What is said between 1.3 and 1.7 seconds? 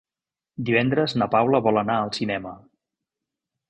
Paula